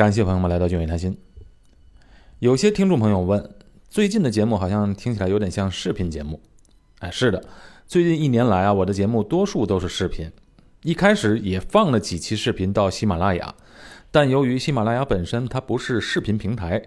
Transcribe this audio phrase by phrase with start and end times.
[0.00, 1.14] 感谢朋友们来到俊伟谈心。
[2.38, 3.50] 有些听众朋友问，
[3.90, 6.40] 最近的节目好像听起来有点像视频节目。
[7.00, 7.44] 哎，是的，
[7.86, 10.32] 最近一年来啊，我的节目多数都是视频。
[10.84, 13.54] 一开始也放了几期视频到喜马拉雅，
[14.10, 16.82] 但由于喜马拉雅本身它不是视频平台，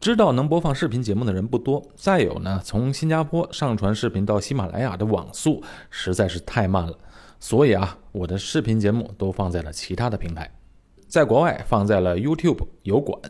[0.00, 1.86] 知道能播放视频节目的人不多。
[1.94, 6.98] 再有呢，从新加坡上传视频到喜马拉雅的网速实在是太慢了，
[7.38, 10.50] 所以啊，我的视频节目都放在了其他的平台。
[11.12, 13.20] 在国外放在了 YouTube 油管，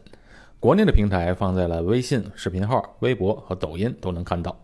[0.60, 4.56] 国内的平台放在了微信视频号、微博和抖音都能看到，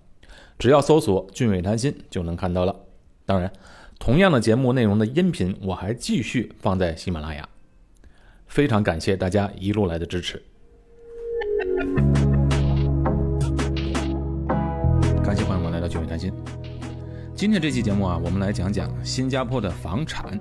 [0.56, 2.76] 只要搜索“俊伟谈心”就能看到了。
[3.26, 3.52] 当然，
[3.98, 7.48] 同样的节目内容的音频我还继续放在喜马拉雅。
[8.46, 10.40] 非常感谢大家一路来的支持，
[15.24, 16.32] 感谢朋友们来到俊伟谈心。
[17.34, 20.38] 今天这期节目啊，我们来讲讲新加坡的房产。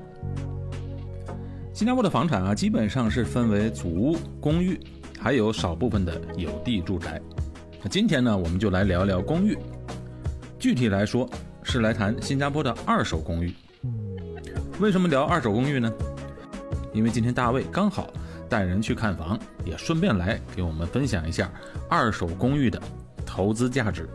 [1.78, 4.80] 新加坡的房产啊，基本上是分为祖屋、公寓，
[5.20, 7.22] 还有少部分的有地住宅。
[7.84, 9.56] 那今天呢，我们就来聊聊公寓。
[10.58, 11.30] 具体来说，
[11.62, 13.54] 是来谈新加坡的二手公寓。
[14.80, 15.94] 为什么聊二手公寓呢？
[16.94, 18.08] 因为今天大卫刚好
[18.50, 21.48] 带人去看房，也顺便来给我们分享一下
[21.88, 22.82] 二手公寓的
[23.24, 24.10] 投资价值。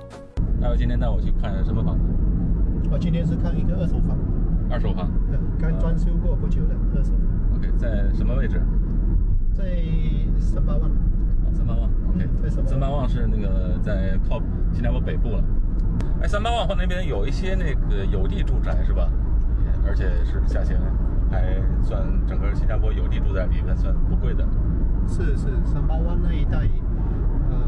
[0.61, 2.89] 大卫今天带我去看什么房子？
[2.91, 4.19] 我今天是看一个二手房，
[4.69, 5.09] 二手房。
[5.31, 7.13] 嗯，刚装修过不久的二手。
[7.83, 8.63] 在什么位置？
[9.53, 9.65] 在
[10.39, 10.89] 三八旺。
[11.53, 12.29] 三八旺，OK。
[12.41, 14.41] 在三八旺是那个在靠
[14.73, 15.43] 新加坡北部了。
[16.23, 19.09] 哎，三八旺那边有一些那个有地住宅是吧？
[19.85, 20.79] 而且是价钱
[21.29, 24.47] 还算整个新加坡有地住宅里面算不贵的。
[25.09, 26.59] 是是，三八湾那一带，
[27.51, 27.59] 呃，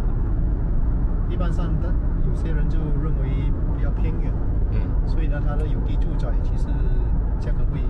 [1.28, 1.93] 一般上的
[2.25, 4.33] 有些人就认为比较偏远，
[4.71, 6.69] 嗯，所以呢，它的有地住宅其实
[7.41, 7.81] 价格会。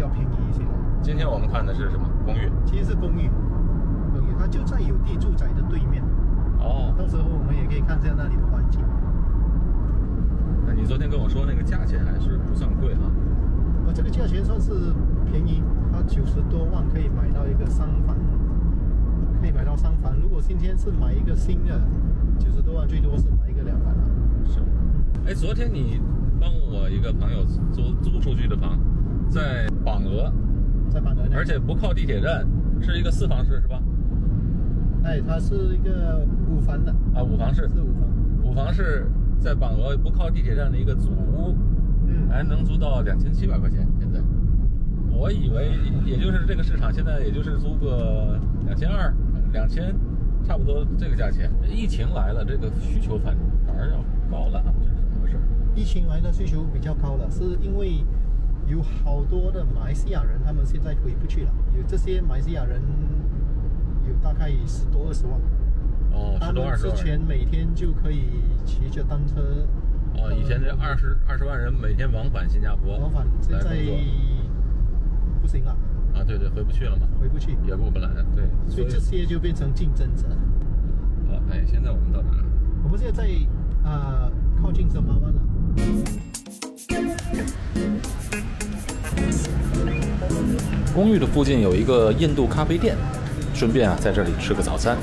[0.00, 0.64] 比较便宜一些。
[1.02, 2.50] 今天我们看的是什么公寓？
[2.64, 3.28] 其实是公寓，
[4.14, 6.02] 公寓它就在有地住宅的对面。
[6.58, 6.94] 哦。
[6.96, 8.80] 到时候我们也可以看一下那里的环境。
[10.66, 13.12] 那你昨天跟我说那个价钱还是不算贵哈？
[13.84, 14.72] 啊，这个价钱算是
[15.30, 18.16] 便宜，它九十多万可以买到一个三房，
[19.38, 20.16] 可以买到三房。
[20.16, 21.78] 如果今天是买一个新的，
[22.38, 24.02] 九十多万最多是买一个两房了。
[24.46, 24.60] 是。
[25.26, 26.00] 哎，昨天你
[26.40, 28.78] 帮我一个朋友租租出去的房。
[29.30, 30.30] 在榜鹅，
[30.90, 32.44] 在榜鹅，而且不靠地铁站，
[32.80, 33.80] 是一个四房式是吧？
[35.04, 39.06] 哎，它是一个五房的啊，五房式是五房，五房式
[39.38, 41.54] 在榜鹅不靠地铁站的一个祖屋，
[42.08, 43.86] 嗯，还能租到两千七百块钱。
[44.00, 44.20] 现在，
[45.12, 48.36] 我以为也就是这个市场，现在也就是租个
[48.66, 49.14] 两千二、
[49.52, 49.94] 两千，
[50.44, 51.48] 差不多这个价钱。
[51.70, 55.36] 疫情来了，这个需求反反而要高了，这是怎么回事？
[55.76, 58.04] 疫情来的需求比较高了，是因为。
[58.70, 61.50] 有好多的马来西亚人，他们现在回不去了。
[61.76, 62.80] 有这些马来西亚人，
[64.08, 65.34] 有大概十多二十万。
[66.12, 66.96] 哦，十多二十万。
[66.96, 68.28] 之前每天就可以
[68.64, 69.66] 骑着单车。
[70.14, 72.96] 哦，以前这二十二十万人每天往返新加坡。
[72.96, 73.68] 往返，现在
[75.42, 75.76] 不行了。
[76.14, 77.08] 啊，对对，回不去了嘛。
[77.20, 77.56] 回不去。
[77.66, 78.48] 也过不来，对。
[78.68, 80.28] 所以这些就变成竞争者。
[81.28, 82.30] 好，哎，现在我们到哪？
[82.84, 83.28] 我们现在在
[83.88, 84.30] 啊，
[84.62, 85.40] 靠近什么湾了？
[90.94, 92.96] 公寓的附近有一个印度咖啡店，
[93.54, 94.98] 顺便啊在这里吃个早餐。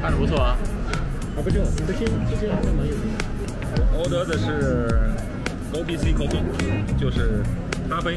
[0.00, 0.56] 看着不错啊。
[1.36, 3.24] 啊，不错，这些这些好像蛮有名的。
[3.92, 4.88] 我得的是
[5.78, 6.40] O B C coffee，
[6.98, 7.42] 就是
[7.90, 8.16] 咖啡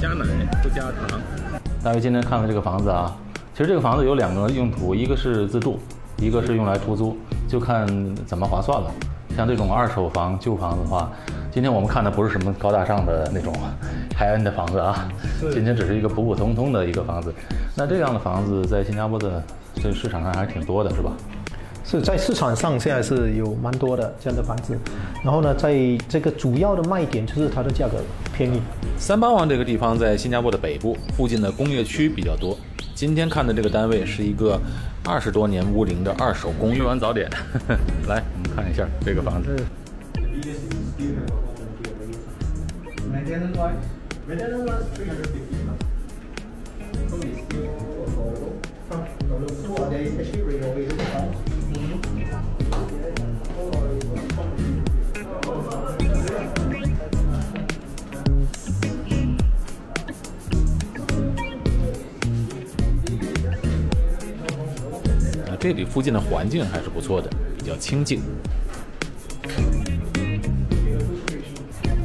[0.00, 0.24] 加奶
[0.62, 1.20] 不加糖。
[1.82, 3.16] 大卫今天看了这个房子啊，
[3.52, 5.80] 其实这个房子有两个用途，一个是自住，
[6.18, 7.18] 一个是用来出租，
[7.48, 7.84] 就看
[8.24, 8.92] 怎么划算了。
[9.36, 11.10] 像这种二手房、旧房子的话，
[11.50, 13.52] 今天我们看的不是什么高大上的那种
[14.16, 15.08] 海恩的房子啊，
[15.52, 17.34] 今天只是一个普普通通的一个房子。
[17.74, 19.42] 那这样的房子在新加坡的
[19.74, 21.10] 这市场上还是挺多的，是吧？
[21.88, 24.76] 是在市场上现在是有蛮多的这样的房子，
[25.22, 25.72] 然后呢，在
[26.08, 27.98] 这个主要的卖点就是它的价格
[28.36, 28.60] 便宜。
[28.98, 32.58] 三八旺这个地方在新加坡的北部，附近的工业区比较多。
[32.96, 34.60] 今天看的这个单位是一个
[35.04, 36.78] 二十多年屋龄的二手公寓。
[36.78, 37.30] 吃完早点，
[38.08, 39.54] 来我们看一下这个房子。
[65.66, 67.28] 这里附近的环境还是不错的，
[67.58, 68.20] 比较清静。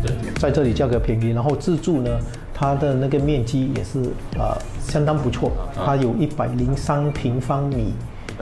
[0.01, 2.09] 对，在这里价格便宜，然后自住呢，
[2.55, 3.99] 它的那个面积也是
[4.33, 7.93] 呃相当不错，它有一百零三平方米，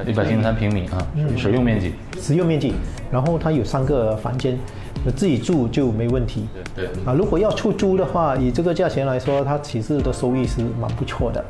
[0.07, 1.05] 一百零三平米啊，
[1.35, 2.73] 使用面积，使用面积，
[3.11, 4.57] 然后它有三个房间，
[5.17, 6.47] 自己住就没问题。
[6.73, 11.43] 对对啊，如果要出租的话，以这个价钱来说，它其实的收益是蛮不错的。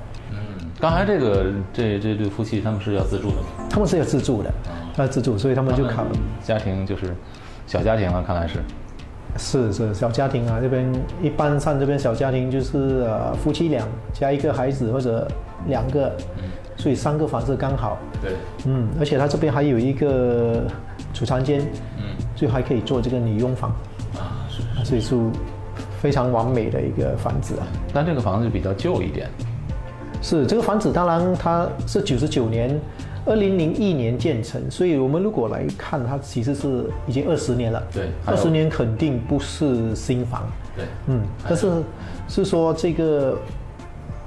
[0.79, 3.67] 嗯，刚才这个这这对夫妻他们是要自住的吗？
[3.69, 4.51] 他们是要自住的，
[4.97, 6.05] 要自住，所以他们就考
[6.43, 7.13] 家庭就是
[7.67, 8.59] 小家庭了，看来是。
[9.37, 10.91] 是是小家庭啊，这边
[11.21, 15.27] 一般上这边小家庭就是呃夫妻俩加一个孩子或者
[15.67, 16.11] 两个，
[16.75, 17.99] 所以三个房子刚好。
[18.19, 18.31] 对，
[18.65, 20.63] 嗯，而且他这边还有一个
[21.13, 21.61] 储藏间，
[21.97, 22.03] 嗯，
[22.35, 23.69] 所以还可以做这个女佣房
[24.15, 25.15] 啊，是，所以是
[26.01, 27.67] 非常完美的一个房子啊。
[27.93, 29.29] 但这个房子比较旧一点。
[30.21, 32.79] 是这个房子，当然它是九十九年。
[33.25, 37.83] 二零零一年建成，所以我们如果来看，它其实是已经二十年了。
[37.93, 40.47] 对，二十年肯定不是新房。
[40.75, 41.69] 对，嗯，但是
[42.27, 43.37] 是说这个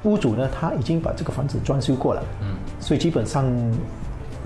[0.05, 2.23] 屋主呢，他已经把这个房子装修过了。
[2.43, 3.45] 嗯，所以基本上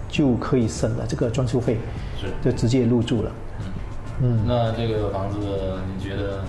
[0.09, 1.77] 就可以省了这个装修费，
[2.19, 3.33] 是，就直接入住了。
[4.23, 5.39] 嗯，那这个房子
[5.93, 6.45] 你觉得，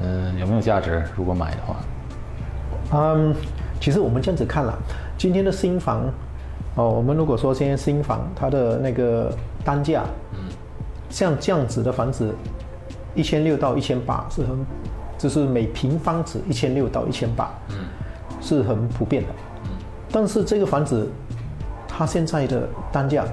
[0.00, 1.02] 嗯，有没有价值？
[1.14, 1.76] 如果买的话？
[2.92, 3.34] 嗯，
[3.80, 4.78] 其实我们这样子看了，
[5.18, 6.04] 今天的新房。
[6.76, 9.34] 哦，我们如果说现在新房它的那个
[9.64, 10.04] 单价，
[11.08, 12.32] 像这样子的房子，
[13.12, 14.56] 一千六到一千八是很，
[15.18, 17.50] 就是每平方尺一千六到一千八，
[18.40, 19.28] 是很普遍的，
[20.12, 21.10] 但是这个房子，
[21.88, 23.24] 它现在的单价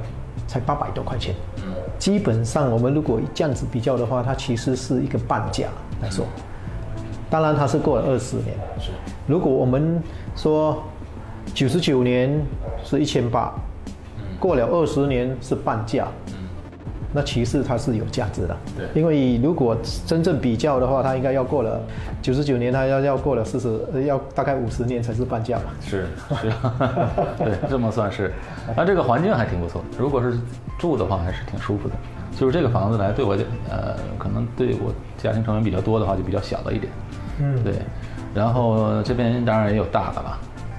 [0.48, 1.36] 才八百多块钱，
[2.00, 5.68] 基本上我们如果这样子比较的话，它其实是一个半价
[6.02, 6.26] 来说，
[7.30, 8.90] 当然它是过了二十年，是，
[9.28, 10.02] 如果我们
[10.36, 10.82] 说。
[11.54, 12.46] 九十九年
[12.84, 13.52] 是一千八，
[14.38, 16.06] 过了二十年是半价，
[17.14, 18.58] 那其实它是有价值的。
[18.76, 19.76] 对，因为如果
[20.06, 21.82] 真正比较的话，它应该要过了
[22.22, 25.74] 九十九年，它要要过了四十，要大概五十年才是半价吧？
[25.82, 26.06] 是
[26.42, 26.52] 是，
[27.40, 28.34] 对，这么算是。
[28.76, 30.38] 那这个环境还挺不错，如果是
[30.78, 31.96] 住的话，还是挺舒服的。
[32.38, 33.32] 就是这个房子来对我，
[33.70, 36.92] 呃，可能对我家庭成员比较多的话，就比较小了一点。
[37.40, 37.74] 嗯，对。
[38.38, 40.38] 然后这边当然也有大的了。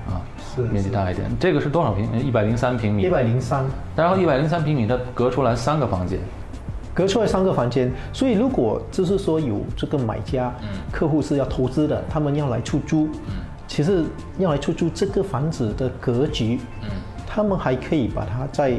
[0.08, 0.22] 啊，
[0.55, 2.08] 是面积大一点，这个是多少平？
[2.20, 3.02] 一百零三平米。
[3.02, 3.64] 一百零三。
[3.96, 6.20] 然后一百零三平米，它隔出来三个房间，
[6.94, 7.93] 隔出来三个房间。
[8.12, 10.55] 所以如果就是说有这个买家、
[10.93, 13.10] 客户是要投资的，他们要来出租，
[13.66, 14.04] 其实
[14.38, 16.61] 要来出租这个房子的格局，
[17.26, 18.72] 他们还可以把它再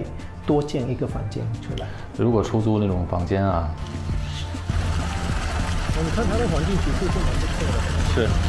[0.48, 1.88] 多建一个房间出来。
[2.18, 3.70] 如果出租那种房间啊，
[6.02, 7.78] 你看它的环境其实是蛮不错的。
[8.16, 8.49] 是。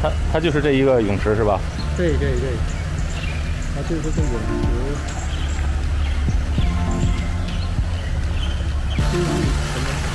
[0.00, 1.58] 它它就是这一个泳池是吧？
[1.96, 2.50] 对对对，
[3.74, 4.48] 它就是这个泳池。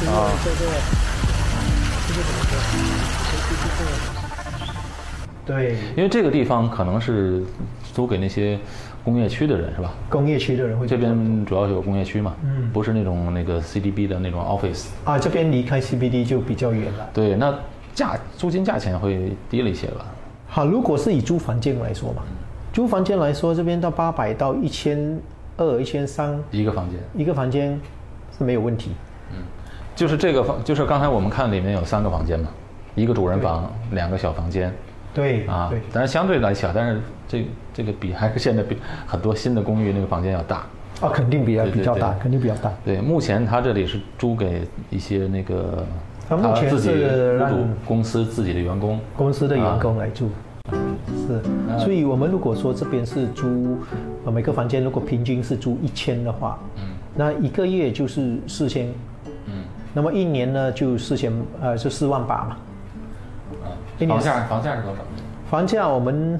[0.10, 0.32] 啊。
[0.44, 0.56] 这个
[2.08, 2.52] 这个怎么说？
[5.46, 5.76] 对。
[5.98, 7.44] 因为这个地方可能是
[7.94, 8.58] 租给那些
[9.04, 9.92] 工业区的人是吧？
[10.10, 10.88] 工业区的人会。
[10.88, 12.34] 这边主要有工业区嘛？
[12.44, 12.70] 嗯。
[12.72, 14.86] 不是那种那个 CBD 的那种 office。
[15.04, 17.10] 啊，这边离开 CBD 就比较远了。
[17.14, 17.54] 对，那。
[17.94, 20.06] 价租金价钱会低了一些吧？
[20.48, 22.22] 好，如果是以租房间来说嘛，
[22.72, 25.20] 租房间来说，这边到八百到一千
[25.58, 27.80] 二、一千三一个房间，一个房间
[28.38, 28.92] 是没有问题。
[29.32, 29.38] 嗯，
[29.96, 32.50] 就是这个房，就是刚才我们看里面有三个房间嘛，
[32.94, 34.72] 一个主人房，两个小房间。
[35.14, 40.58] 对啊，对，但是相对来小，但是这这个比还是现在比很多新的公寓那个房间要大。
[41.02, 42.72] 啊，肯定比较比较大，肯定比较大。
[42.86, 45.84] 对，目前他这里是租给一些那个。
[46.28, 47.52] 他目前是让
[47.86, 50.30] 公司自己的员工，公司的员工来住，
[51.28, 51.42] 是。
[51.84, 53.78] 所以，我们如果说这边是租，
[54.26, 56.84] 呃，每个房间如果平均是租一千的话，嗯，
[57.16, 58.88] 那一个月就是四千，
[59.48, 59.64] 嗯，
[59.94, 62.58] 那么一年呢就四千，呃，就四万八嘛。
[63.64, 63.68] 啊，
[64.08, 65.00] 房价房价是多少？
[65.50, 66.40] 房价我们，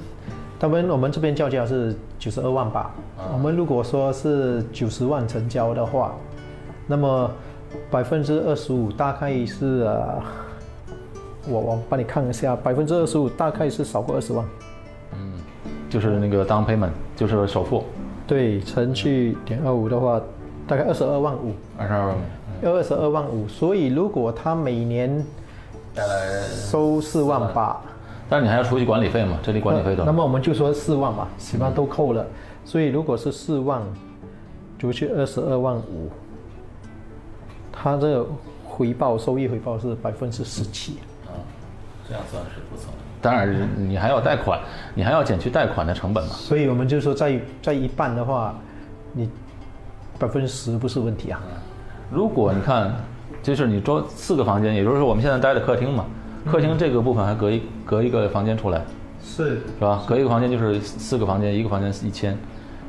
[0.58, 2.90] 他们我们这边叫价是九十二万八。
[3.32, 6.14] 我们如果说是九十万成交的话，
[6.86, 7.30] 那么。
[7.90, 10.22] 百分之二十五大概是呃，
[11.48, 14.44] 我我帮你看一下，百分之二十五大概是少过二十万。
[15.12, 15.32] 嗯，
[15.88, 17.84] 就是那个 down payment，就是首付。
[18.26, 20.20] 对，乘去点二五的话，
[20.66, 21.52] 大概二十二万五。
[21.78, 22.16] 二十二万
[22.62, 25.24] 二十二万五，所以如果他每年
[26.48, 27.80] 收四万八，
[28.28, 29.38] 但是你还要除去管理费嘛？
[29.42, 32.24] 这里管理费多那么我们就说四万吧，起码都扣了。
[32.64, 33.82] 所以如果是四万，
[34.78, 36.10] 除去二十二万五。
[37.76, 38.26] 它这个
[38.64, 41.34] 回报收益回报是百分之十七，啊，
[42.08, 42.92] 这样算是不错。
[43.20, 44.60] 当然你还要贷款，
[44.94, 46.30] 你还要减去贷款的成本嘛。
[46.30, 48.54] 所以我们就说在在一半的话，
[49.12, 49.28] 你
[50.18, 51.40] 百分之十不是问题啊。
[52.10, 52.94] 如果你看，
[53.42, 56.04] 就是你装四个房间，也就是说我们现在待的客厅嘛，
[56.46, 58.82] 客厅这个部分还隔一隔一个房间出来，
[59.22, 60.04] 是是吧？
[60.06, 62.36] 隔一个房间就是四个房间，一个房间是一千，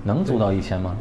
[0.04, 0.96] 能租到一千吗？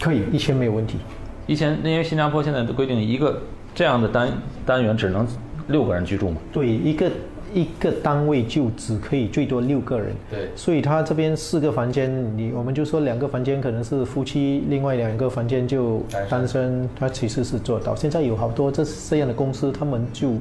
[0.00, 0.98] 可以，一千没有问题。
[1.46, 3.40] 一千，因为新加坡现在的规定，一个
[3.74, 4.28] 这样的单
[4.64, 5.26] 单元只能
[5.68, 6.36] 六个人居住嘛。
[6.52, 7.10] 对，一个
[7.54, 10.12] 一个单位就只可以最多六个人。
[10.28, 10.48] 对。
[10.56, 16.88] 所以他这边四个房间，你我们就说两个房间可能是夫妻，另外两个房间就单身。
[16.98, 17.94] 他其实是做到。
[17.94, 20.32] 现在有好多这这样的公司，他们就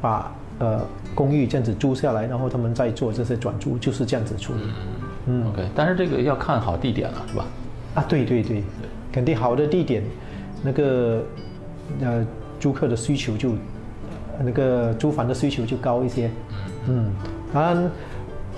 [0.00, 0.80] 把呃
[1.12, 4.60] 公寓这样子租下来，然后他们再做这些转租，就是这样子处理。
[5.26, 5.48] 嗯。
[5.48, 7.44] OK，但是这个要看好地点了，是吧？
[7.96, 8.62] 啊，对对对，
[9.10, 10.04] 肯定好的地点。
[10.62, 11.22] 那个
[12.00, 12.26] 呃，
[12.58, 13.50] 租客的需求就，
[14.42, 16.30] 那个租房的需求就高一些。
[16.88, 17.12] 嗯，
[17.52, 17.90] 当然，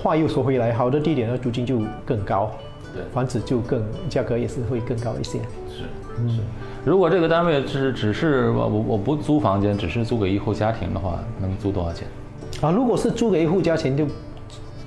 [0.02, 2.50] 话又说回来，好的地点的租金就更高，
[2.94, 5.38] 对，房子就更价格也是会更高一些。
[5.68, 5.84] 是，
[6.20, 6.40] 嗯，
[6.84, 12.06] 如果这个单位是只是我我我不租房间，只是租给一户家庭的话，能租多少钱？
[12.60, 14.06] 啊，如果是租给一户家庭，就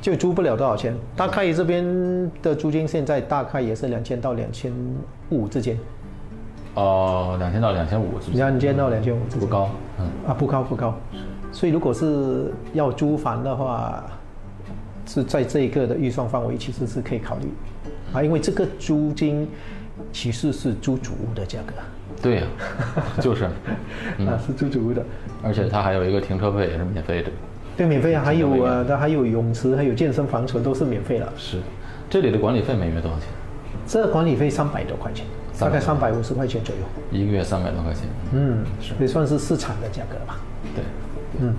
[0.02, 0.96] 就租不了多少钱。
[1.16, 4.74] 大概这边的租金现在大概也是两千到两千
[5.30, 5.78] 五之间。
[6.76, 10.96] 哦，两千到两千五，两千到两千五，不高，嗯，啊，不高不高，
[11.52, 14.04] 所以如果是要租房的话，
[15.06, 17.50] 是在这一个的预算范围，其实是可以考虑，
[18.14, 19.46] 啊，因为这个租金
[20.14, 21.74] 其实是租主屋的价格，
[22.22, 22.44] 对呀，
[23.20, 23.44] 就是，
[24.26, 25.04] 啊，是租主屋的，
[25.44, 27.30] 而且它还有一个停车费也是免费的，
[27.76, 31.58] 对，免费啊，还有啊，它还有泳池，还有健身房，全都是免费了，是，
[32.10, 33.28] 这里的管理费每月多少钱？
[33.86, 35.26] 这管理费三百多块钱。
[35.62, 38.02] 大概三百五十块钱左右，一个月三百多块钱，
[38.34, 38.66] 嗯，
[39.00, 40.40] 也算是市场的价格吧。
[40.76, 40.84] 对，
[41.40, 41.54] 嗯。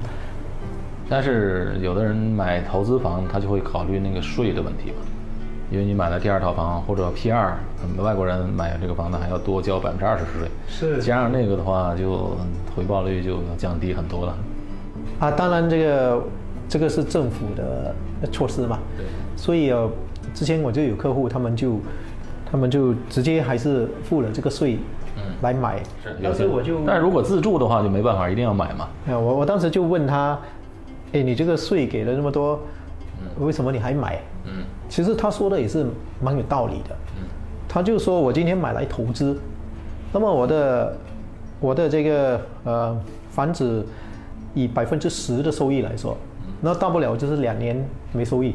[1.09, 4.97] 但是有的人买投资房，他就会考虑那个税的问题嘛，
[5.71, 7.57] 因为你买了第二套房或者 P 二，
[7.99, 12.37] 外国人买这个房子还要多交百分之二十税，是加上那个的话，就
[12.75, 14.35] 回报率就要降低很多了。
[15.21, 16.23] 啊，当然这个
[16.69, 17.95] 这个是政府的
[18.33, 19.07] 措施嘛，对，
[19.37, 19.89] 所以呃，
[20.35, 21.79] 之前我就有客户，他们就。
[22.53, 24.79] 他们就直接还是付了这个税，
[25.17, 25.83] 嗯，来买。
[26.05, 28.87] 是，但是我就，但如果自住的话就没办法，一定要买嘛。
[29.09, 30.39] 啊，我我当时就问他，
[31.15, 32.61] 哎，你这个税给了那么多，
[33.39, 34.21] 为什么你还买？
[34.45, 35.87] 嗯，其实他说的也是
[36.21, 36.95] 蛮有道理的。
[37.17, 37.25] 嗯，
[37.67, 39.35] 他就说我今天买来投资，
[40.13, 40.97] 那么我的
[41.59, 42.95] 我的这个呃
[43.31, 43.83] 房子
[44.53, 46.15] 以百分之十的收益来说，
[46.61, 47.83] 那大不了就是两年
[48.13, 48.55] 没收益。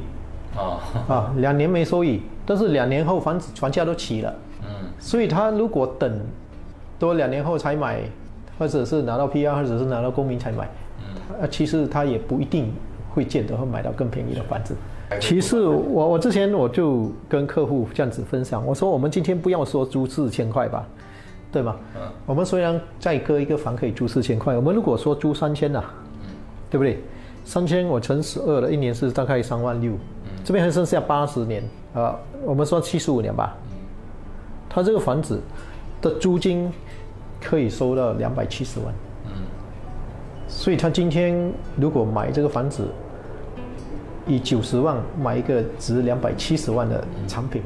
[0.55, 0.77] 啊
[1.09, 2.21] 啊，两年没收益。
[2.47, 6.19] 但是两年后房子房价都起了，嗯，所以他如果等
[6.97, 7.99] 多两年后才买，
[8.57, 12.71] 或者是拿到 PR，或者是拿到公民才买，嗯，啊，其实他也不一定
[13.13, 14.73] 会见得会买到更便宜的房子。
[15.19, 20.87] 其实我我之前我就跟客户这样子分享，我说我们今天不要说租四千块吧，
[21.51, 21.75] 对吗？
[21.95, 25.83] 嗯，我们虽然再割一个房可以租四千块，我们如果说租三千呐，
[26.23, 26.29] 嗯，
[26.69, 26.99] 对不对？
[27.45, 29.93] 三千我乘十二了，一年是大概三万六，
[30.47, 31.61] 这边还剩下八十年。
[31.93, 33.53] 啊，我们说七十五年吧，
[34.69, 35.41] 他这个房子
[36.01, 36.71] 的租金
[37.41, 38.93] 可以收到两百七十万，
[39.25, 39.31] 嗯，
[40.47, 42.87] 所以他今天如果买这个房子，
[44.25, 47.61] 以九十万买一个值两百七十万的产品，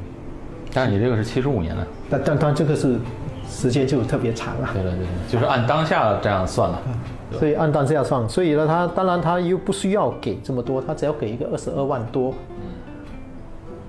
[0.74, 2.98] 但是你这个是七十五年的，但但但这个是
[3.48, 6.82] 时间就特别长了，对对对，就是按当下这样算了，
[7.38, 12.34] 所以按当下算，所以呢，他当然他又不需要给这么多，他只要给一个二十二万多。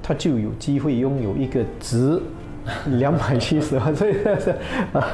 [0.03, 2.21] 他就有机会拥有一个值
[2.99, 4.55] 两百七十万，所以是
[4.93, 5.09] 啊，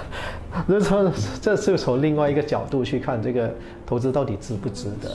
[0.68, 3.50] 这从这就从另外一个角度去看这个
[3.87, 5.11] 投资到底值不值得。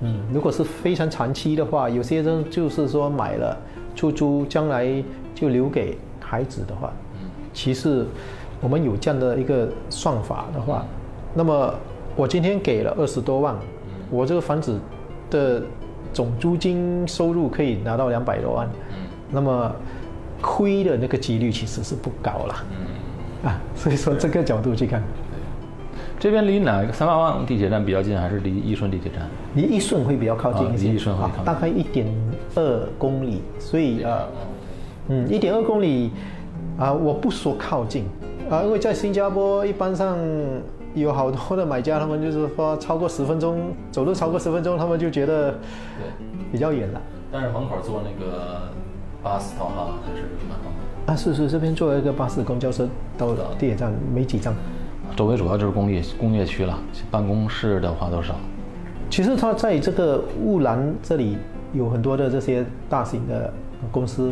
[0.00, 3.56] 嗯，如果是非常长期的话，有些人就是说买了
[3.94, 5.02] 出租，将来
[5.34, 8.06] 就留给孩子的话，嗯，其实
[8.62, 10.86] 我们有这样的一个算法的话，
[11.34, 11.74] 那么
[12.16, 13.54] 我今天给了二十多万，
[14.10, 14.78] 我这个房子
[15.30, 15.62] 的
[16.14, 18.66] 总租金收入可以拿到两百多万。
[19.34, 19.74] 那么
[20.40, 25.02] 亏的那个几率其实是不高了，嗯，啊，所以说这个角度去看，
[26.18, 29.28] 这边离哪个三八旺地铁站比较近，还是离易顺地铁站？
[29.54, 32.06] 离易顺会比较靠近一些，离易顺会大概一点
[32.54, 34.28] 二公里，所以呃，
[35.08, 36.12] 嗯，一点二公里
[36.78, 38.04] 啊，我不说靠近。
[38.50, 40.18] 啊，因为在新加坡一般上
[40.94, 45.58] 有好多的买家，他们就是说超过十分钟走路超过十分钟，他们就觉得对。
[46.52, 47.00] 比较远了。
[47.32, 48.68] 但是门口坐那个。
[49.24, 50.70] 巴士到哈还是蛮方
[51.06, 51.16] 便啊！
[51.16, 54.54] 是是，这边坐一个巴士、公交车到地铁站没几站。
[55.16, 56.78] 周围主要就是工业工业区了，
[57.10, 58.36] 办公室的话都少。
[59.08, 61.38] 其实它在这个雾兰这里
[61.72, 63.50] 有很多的这些大型的
[63.90, 64.30] 公司。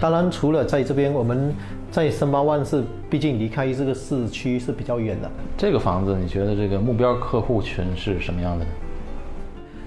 [0.00, 1.54] 当然，除了在这边，我们
[1.90, 5.30] 在深八万是毕竟离开这个市区是比较远的。
[5.56, 8.70] 这个房子，你觉得这个目标客户群是什么样的呢？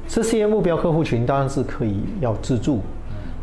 [0.07, 2.79] 这些目标客户群当然是可以要自住，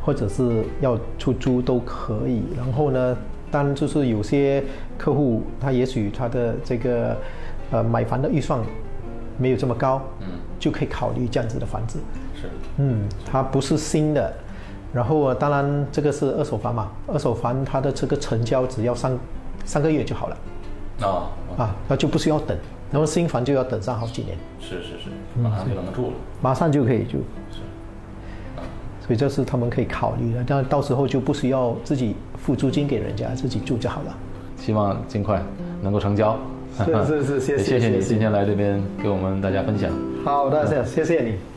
[0.04, 2.42] 或者是要出租都可以。
[2.56, 3.16] 然后呢，
[3.50, 4.62] 当然就是有些
[4.98, 7.16] 客户他也许他的这个
[7.70, 8.60] 呃买房的预算
[9.38, 10.26] 没有这么高，嗯，
[10.58, 11.98] 就可以考虑这样子的房子。
[12.34, 14.32] 是，嗯，它不是新的。
[14.92, 19.18] 然后啊，当然这个是二手房嘛，二手房它的这个成交只要三
[19.64, 20.36] 三个月就好了，
[21.00, 22.56] 啊啊，那就不需要等，
[22.92, 24.38] 然后新房就要等上好几年。
[24.60, 27.18] 是是是，马上就能住了，马上就可以就。
[27.50, 27.58] 是，
[29.06, 34.16] 所以这是他们可以考虑的，但到时候就不需要自己付租金给人家，自己住就好了。
[34.56, 35.42] 希望尽快
[35.82, 36.38] 能够成交。
[36.76, 39.90] 是是是，谢谢 谢谢你今天来这边给我们大家分享。
[40.24, 41.53] 好的，谢谢谢你。